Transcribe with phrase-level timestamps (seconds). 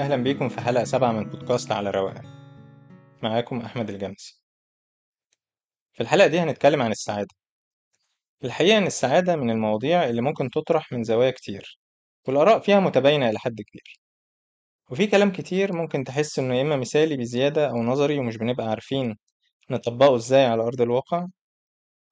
[0.00, 2.22] أهلا بيكم في حلقة سبعة من بودكاست على رواقة
[3.22, 4.42] معاكم أحمد الجمسي
[5.92, 7.34] في الحلقة دي هنتكلم عن السعادة.
[8.44, 11.78] الحقيقة إن السعادة من المواضيع اللي ممكن تطرح من زوايا كتير
[12.28, 14.00] والآراء فيها متباينة إلى حد كبير.
[14.90, 19.16] وفي كلام كتير ممكن تحس إنه يا إما مثالي بزيادة أو نظري ومش بنبقى عارفين
[19.70, 21.26] نطبقه إزاي على أرض الواقع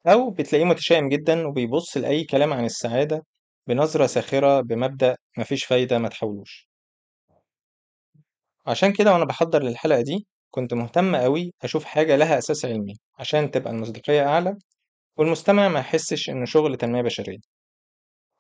[0.07, 3.23] أو بتلاقيه متشائم جدا وبيبص لأي كلام عن السعادة
[3.67, 6.66] بنظرة ساخرة بمبدأ مفيش فايدة ما تحاولوش.
[8.67, 13.51] عشان كده وأنا بحضر للحلقة دي كنت مهتم أوي أشوف حاجة لها أساس علمي عشان
[13.51, 14.57] تبقى المصداقية أعلى
[15.17, 17.39] والمستمع ما يحسش إنه شغل تنمية بشرية.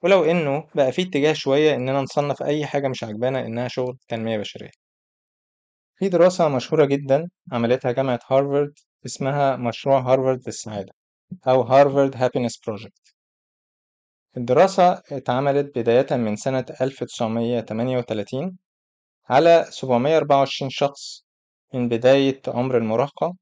[0.03, 4.39] ولو إنه بقى فيه اتجاه شوية إننا نصنف أي حاجة مش عاجبانا إنها شغل تنمية
[4.39, 4.71] بشرية.
[5.99, 8.73] في دراسة مشهورة جدا عملتها جامعة هارفارد
[9.07, 10.93] اسمها مشروع هارفارد للسعادة
[11.49, 13.15] أو Harvard Happiness Project.
[14.37, 18.59] الدراسة اتعملت بداية من سنة 1938
[19.29, 21.25] على 724 شخص
[21.75, 23.35] من بداية عمر المراهقة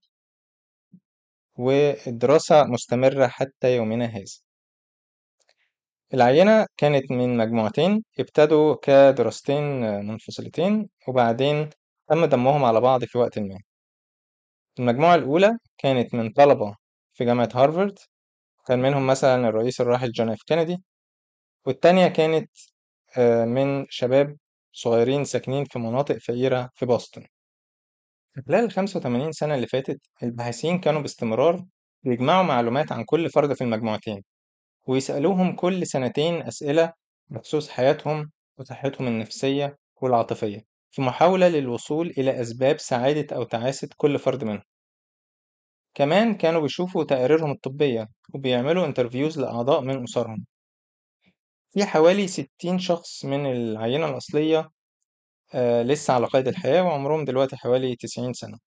[1.57, 4.25] والدراسة مستمرة حتى يومنا هذا.
[6.15, 11.71] العينة كانت من مجموعتين ابتدوا كدراستين منفصلتين وبعدين
[12.09, 13.59] تم ضمهم على بعض في وقت ما.
[14.79, 16.77] المجموعة الأولى كانت من طلبة
[17.12, 17.99] في جامعة هارفارد
[18.67, 20.83] كان منهم مثلا الرئيس الراحل جون إف كينيدي
[21.67, 22.51] والتانية كانت
[23.47, 24.37] من شباب
[24.75, 27.27] صغيرين ساكنين في مناطق فقيرة في بoston
[28.48, 31.64] خلال ال 85 سنة اللي فاتت الباحثين كانوا باستمرار
[32.03, 34.22] بيجمعوا معلومات عن كل فرد في المجموعتين
[34.89, 36.92] ويسألوهم كل سنتين أسئلة
[37.28, 44.44] بخصوص حياتهم وصحتهم النفسية والعاطفية في محاولة للوصول إلى أسباب سعادة أو تعاسة كل فرد
[44.44, 44.62] منهم.
[45.94, 50.44] كمان كانوا بيشوفوا تقاريرهم الطبية وبيعملوا انترفيوز لأعضاء من أسرهم.
[51.75, 54.71] في حوالي 60 شخص من العينة الأصلية
[55.55, 58.59] آه لسه على قيد الحياة وعمرهم دلوقتي حوالي 90 سنة.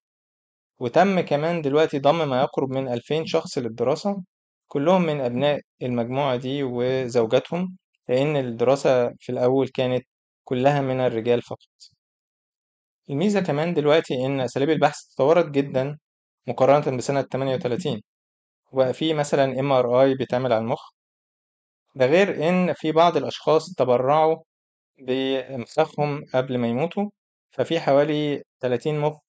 [0.79, 4.23] وتم كمان دلوقتي ضم ما يقرب من 2000 شخص للدراسة
[4.67, 7.77] كلهم من أبناء المجموعة دي وزوجاتهم
[8.09, 10.05] لأن الدراسة في الأول كانت
[10.43, 11.69] كلها من الرجال فقط.
[13.09, 15.97] الميزة كمان دلوقتي إن أساليب البحث تطورت جدا
[16.47, 18.01] مقارنة بسنة 38
[18.71, 20.91] وبقى في مثلا MRI بيتعمل على المخ
[21.97, 24.37] ده غير إن في بعض الأشخاص تبرعوا
[24.99, 27.09] بمخهم قبل ما يموتوا
[27.51, 29.19] ففي حوالي 30 مخ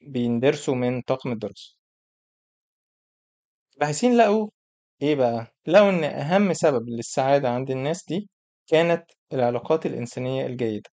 [0.00, 1.76] بيندرسوا من طاقم الدراسة
[3.74, 4.48] الباحثين لقوا
[5.02, 8.28] إيه بقى؟ لقوا إن أهم سبب للسعادة عند الناس دي
[8.66, 10.90] كانت العلاقات الإنسانية الجيدة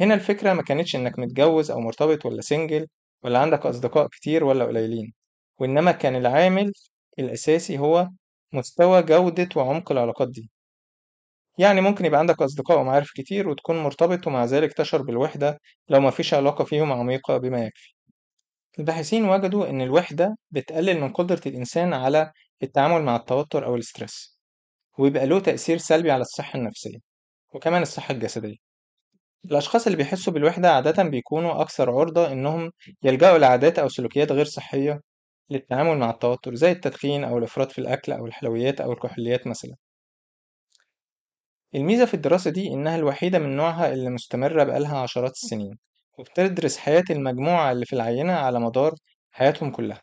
[0.00, 2.86] هنا الفكرة ما كانتش إنك متجوز أو مرتبط ولا سنجل
[3.22, 5.12] ولا عندك أصدقاء كتير ولا قليلين
[5.58, 6.72] وإنما كان العامل
[7.18, 8.08] الأساسي هو
[8.52, 10.50] مستوى جودة وعمق العلاقات دي.
[11.58, 16.10] يعني ممكن يبقى عندك أصدقاء ومعارف كتير وتكون مرتبط ومع ذلك تشعر بالوحدة لو ما
[16.10, 17.94] فيش علاقة فيهم عميقة بما يكفي.
[18.78, 24.38] الباحثين وجدوا إن الوحدة بتقلل من قدرة الإنسان على التعامل مع التوتر أو الاسترس
[24.98, 26.98] ويبقى له تأثير سلبي على الصحة النفسية
[27.54, 28.56] وكمان الصحة الجسدية.
[29.44, 32.70] الأشخاص اللي بيحسوا بالوحدة عادة بيكونوا أكثر عرضة إنهم
[33.02, 35.00] يلجأوا لعادات أو سلوكيات غير صحية
[35.50, 39.74] للتعامل مع التوتر زي التدخين أو الإفراط في الأكل أو الحلويات أو الكحوليات مثلا.
[41.74, 45.78] الميزة في الدراسة دي إنها الوحيدة من نوعها اللي مستمرة بقالها عشرات السنين
[46.18, 48.94] وبتدرس حياة المجموعة اللي في العينة على مدار
[49.30, 50.02] حياتهم كلها.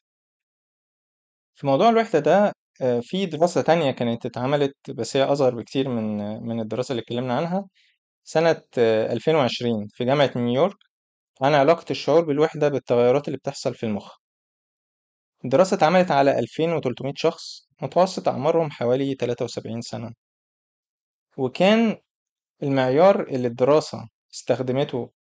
[1.55, 2.53] في موضوع الوحدة ده
[3.01, 6.17] في دراسة تانية كانت اتعملت بس هي أصغر بكتير من
[6.47, 7.65] من الدراسة اللي اتكلمنا عنها.
[8.23, 10.77] سنة 2020 في جامعة نيويورك
[11.41, 14.17] عن علاقة الشعور بالوحدة بالتغيرات اللي بتحصل في المخ.
[15.45, 20.13] الدراسة اتعملت على 2300 شخص متوسط أعمارهم حوالي 73 سنة.
[21.37, 21.97] وكان
[22.63, 25.11] المعيار اللي الدراسة استخدمته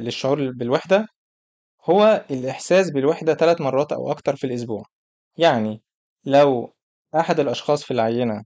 [0.00, 1.06] للشعور بالوحدة
[1.84, 4.84] هو الإحساس بالوحدة ثلاث مرات أو أكتر في الأسبوع.
[5.38, 5.82] يعني
[6.26, 6.74] لو
[7.16, 8.44] أحد الأشخاص في العينة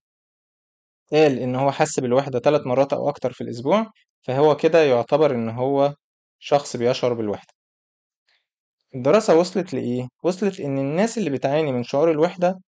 [1.12, 3.86] قال إن هو حس بالوحدة ثلاث مرات أو أكتر في الأسبوع
[4.22, 5.94] فهو كده يعتبر إن هو
[6.38, 7.52] شخص بيشعر بالوحدة.
[8.94, 12.60] الدراسة وصلت لإيه؟ وصلت إن الناس اللي بتعاني من شعور الوحدة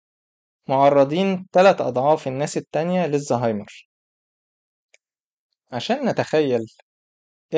[0.69, 3.87] معرضين تلات أضعاف الناس التانية للزهايمر.
[5.73, 6.67] عشان نتخيل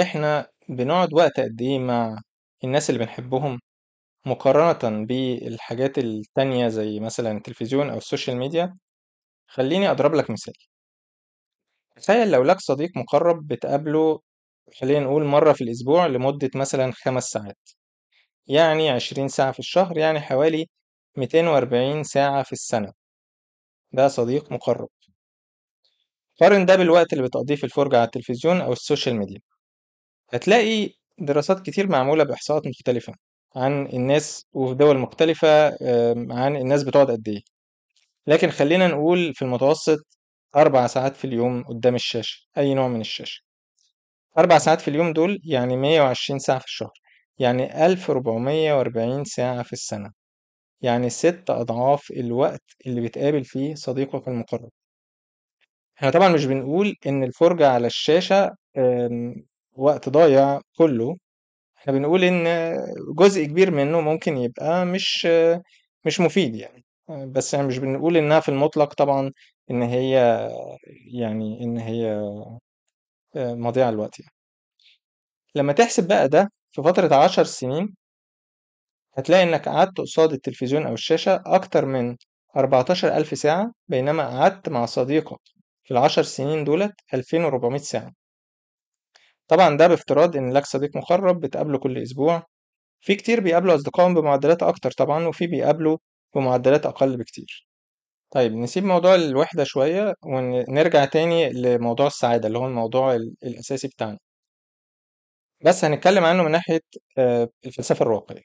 [0.03, 2.21] إحنا بنقعد وقت قد إيه مع
[2.65, 3.61] الناس اللي بنحبهم
[4.27, 8.79] مقارنة بالحاجات التانية زي مثلا التلفزيون أو ال social media
[9.49, 10.55] خليني أضرب لك مثال.
[11.97, 14.21] تخيل لو لك صديق مقرب بتقابله
[14.81, 17.59] خلينا نقول مرة في الأسبوع لمدة مثلا خمس ساعات.
[18.46, 20.66] يعني عشرين ساعة في الشهر يعني حوالي
[21.16, 22.93] ميتين وأربعين ساعة في السنة.
[23.93, 24.88] ده صديق مقرب.
[26.40, 29.40] قارن ده بالوقت اللي بتقضيه في الفرجة على التلفزيون أو السوشيال ميديا.
[30.34, 33.12] هتلاقي دراسات كتير معمولة بإحصاءات مختلفة
[33.56, 35.69] عن الناس وفي دول مختلفة
[36.32, 37.40] عن الناس بتقعد قد إيه.
[38.26, 39.98] لكن خلينا نقول في المتوسط
[40.56, 43.43] أربع ساعات في اليوم قدام الشاشة أي نوع من الشاشة.
[44.38, 46.93] أربع ساعات في اليوم دول يعني 120 ساعة في الشهر.
[47.38, 50.11] يعني 1440 ساعة في السنة.
[50.83, 54.71] يعني ست أضعاف الوقت اللي بتقابل فيه صديقك المقرب.
[55.99, 58.56] إحنا طبعا مش بنقول إن الفرجة على الشاشة
[59.73, 61.17] وقت ضايع كله.
[61.79, 62.44] إحنا بنقول إن
[63.17, 65.29] جزء كبير منه ممكن يبقى مش
[66.06, 66.85] مش مفيد يعني.
[67.09, 69.32] بس يعني مش بنقول إنها في المطلق طبعا
[69.71, 70.12] إن هي
[71.15, 72.21] يعني إن هي
[73.37, 74.32] مضيعة الوقت يعني.
[75.55, 77.96] لما تحسب بقى ده في فترة عشر سنين
[79.14, 82.17] هتلاقي إنك قعدت قصاد التلفزيون أو الشاشة أكتر من
[82.56, 85.38] 14 ألف ساعة بينما قعدت مع صديقك
[85.84, 88.12] في العشر سنين دولت 2400 ساعة.
[89.49, 92.43] طبعا ده بافتراض إن لك صديق مقرب بتقابله كل أسبوع.
[93.00, 95.99] في كتير بيقابلوا أصدقائهم بمعدلات أكتر طبعا وفي بيقابلوا
[96.37, 97.69] بمعدلات أقل بكتير.
[98.31, 104.19] طيب نسيب موضوع الوحدة شوية ونرجع تاني لموضوع السعادة اللي هو الموضوع ال- الأساسي بتاعنا.
[105.64, 106.81] بس هنتكلم عنه من ناحية
[107.19, 108.43] آه، الفلسفة الرواقية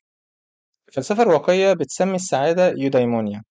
[0.89, 3.43] الفلسفة الرواقية بتسمي السعادة يودايمونيا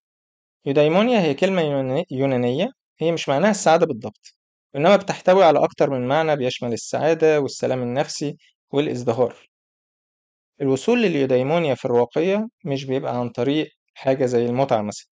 [0.67, 2.69] يودايمونيا هي كلمة يوناني- يونانية
[3.01, 4.37] هي مش معناها السعادة بالضبط
[4.77, 8.37] إنما بتحتوي على أكتر من معنى بيشمل السعادة والسلام النفسي
[8.71, 9.49] والإزدهار.
[10.61, 15.07] الوصول لليودايمونيا في الرواقية مش بيبقى عن طريق حاجة زي المتعة مثلا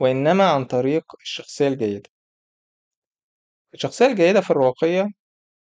[0.00, 2.10] وإنما عن طريق الشخصية الجيدة.
[3.74, 5.06] الشخصية الجيدة في الرواقية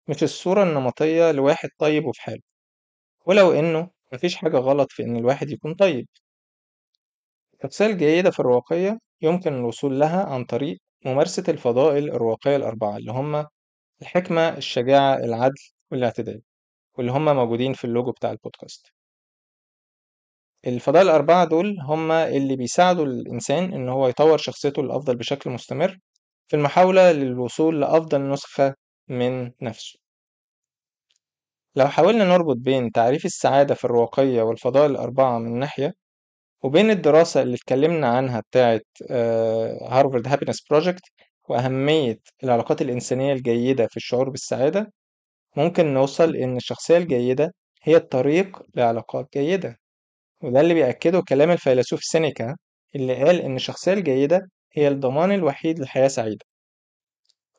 [0.09, 2.43] مش الصورة النمطية لواحد طيب وفي حاله
[3.27, 6.09] ولو إنه مفيش حاجة غلط في إن الواحد يكون طيب.
[7.55, 13.47] الشخصية الجيدة في الرواقية يمكن الوصول لها عن طريق ممارسة الفضائل الرواقية الأربعة اللي هم
[14.03, 16.43] الحكمة الشجاعة العدل والاعتدال
[16.99, 18.87] واللي هم موجودين في اللوجو بتاع البودكاست.
[20.67, 25.99] الفضائل الأربعة دول هم اللي بيساعدوا الإنسان إن هو يطور شخصيته للأفضل بشكل مستمر
[26.49, 28.75] في المحاولة للوصول لأفضل نسخة
[29.09, 29.99] من نفسه.
[31.77, 35.93] لو حاولنا نربط بين تعريف السعادة في الرواقية والفضائل الأربعة من ناحية
[36.63, 38.81] وبين الدراسة اللي اتكلمنا عنها بتاعة
[39.91, 41.03] Harvard Happiness Project
[41.49, 44.93] وأهمية العلاقات الإنسانية الجيدة في الشعور بالسعادة
[45.57, 49.77] ممكن نوصل إن الشخصية الجيدة هي الطريق لعلاقات جيدة.
[50.43, 52.57] وده اللي بيأكده كلام الفيلسوف سينيكا
[52.97, 54.41] اللي قال إن الشخصية الجيدة
[54.73, 56.45] هي الضمان الوحيد لحياة سعيدة.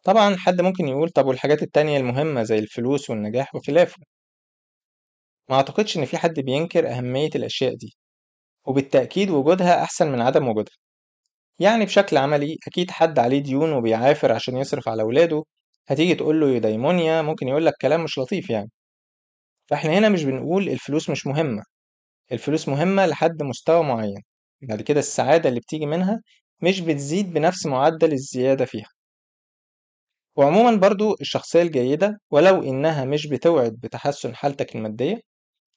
[0.04, 4.04] طبعا حد ممكن يقول طب والحاجات التانية المهمة زي الفلوس والنجاح وخلافه.
[5.50, 7.96] ما أعتقدش إن في حد بينكر أهمية الأشياء دي
[8.68, 10.76] وبالتأكيد وجودها أحسن من عدم وجودها.
[11.60, 15.44] يعني بشكل عملي أكيد حد عليه ديون وبيعافر عشان يصرف على ولاده
[15.88, 18.72] هتيجي تقول له يدايمونيا ممكن يقول لك كلام مش لطيف يعني.
[19.70, 21.64] فإحنا هنا مش بنقول الفلوس مش مهمة
[22.34, 24.22] الفلوس مهمة لحد مستوى معين
[24.64, 26.22] بعد كده السعادة اللي بتيجي منها
[26.64, 28.88] مش بتزيد بنفس معدل الزيادة فيها.
[30.36, 35.22] وعموما برضو الشخصية الجيدة ولو إنها مش بتوعد بتحسن حالتك المادية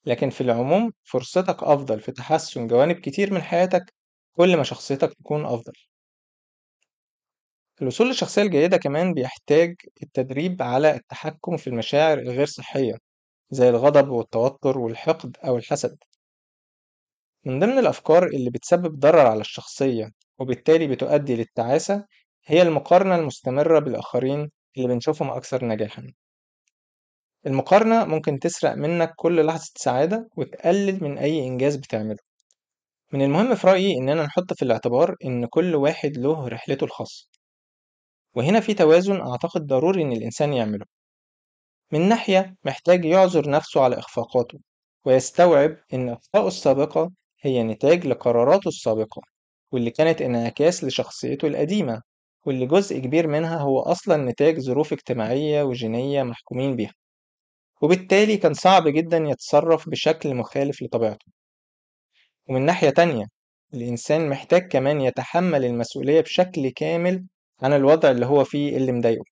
[0.06, 3.94] لكن في العموم فرصتك أفضل في تحسن جوانب كتير من حياتك
[4.36, 5.72] كل ما شخصيتك تكون أفضل.
[7.82, 12.94] الوصول للشخصية الجيدة كمان بيحتاج التدريب على التحكم في المشاعر الغير صحية
[13.50, 15.96] زي الغضب والتوتر والحقد أو الحسد.
[17.44, 22.06] من ضمن الأفكار اللي بتسبب ضرر على الشخصية وبالتالي بتؤدي للتعاسة
[22.46, 26.12] هي المقارنة المستمرة بالآخرين اللي بنشوفهم أكثر نجاحًا.
[27.46, 32.18] المقارنة ممكن تسرق منك كل لحظة سعادة وتقلل من أي إنجاز بتعمله.
[33.12, 37.28] من المهم في رأيي إننا نحط في الاعتبار إن كل واحد له رحلته الخاصة.
[38.34, 40.86] وهنا في توازن أعتقد ضروري إن الإنسان يعمله.
[41.92, 44.58] من ناحية محتاج يعذر نفسه على إخفاقاته
[45.04, 47.10] ويستوعب إن أخطائه السابقة
[47.40, 49.22] هي نتاج لقراراته السابقة
[49.72, 52.02] واللي كانت انعكاس لشخصيته القديمة
[52.46, 56.94] واللي جزء كبير منها هو أصلا نتاج ظروف اجتماعية وجينية محكومين بيها
[57.82, 61.26] وبالتالي كان صعب جدا يتصرف بشكل مخالف لطبيعته.
[62.48, 63.24] ومن ناحية تانية
[63.74, 67.26] الإنسان محتاج كمان يتحمل المسؤولية بشكل كامل
[67.62, 69.24] عن الوضع اللي هو فيه اللي مضايقه.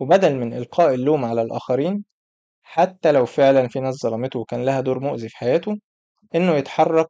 [0.00, 2.04] وبدل من إلقاء اللوم على الآخرين
[2.62, 5.76] حتى لو فعلا في ناس ظلمته وكان لها دور مؤذي في حياته
[6.34, 7.08] إنه يتحرك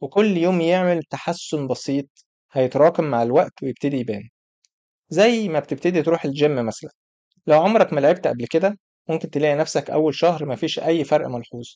[0.00, 2.08] وكل يوم يعمل تحسن بسيط
[2.52, 4.22] هيتراكم مع الوقت ويبتدي يبان.
[5.12, 6.90] زي ما بتبتدي تروح الجيم مثلا.
[7.46, 8.78] لو عمرك ما لعبت قبل كده
[9.08, 11.68] ممكن تلاقي نفسك أول شهر مفيش أي فرق ملحوظ.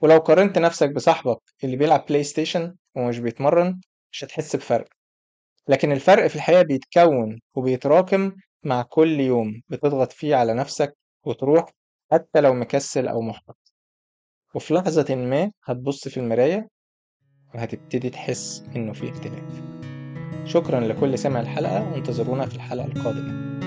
[0.00, 3.80] ولو قارنت نفسك بصاحبك اللي بيلعب PlayStation ومش بيتمرن
[4.12, 4.86] مش هتحس بفرق.
[5.68, 8.32] لكن الفرق في الحقيقة بيتكون وبيتراكم
[8.64, 9.62] مع كل يوم.
[9.68, 10.96] بتضغط فيه على نفسك
[11.26, 11.70] وتروح
[12.12, 13.72] حتى لو مكسل أو محبط.
[14.54, 16.68] وفي لحظة ما هتبص في المراية
[17.54, 19.87] وهتبتدي تحس إنه في اختلاف.
[20.48, 23.57] شكرا لكل من سمع الحلقة وانتظرونا في الحلقة القادمة.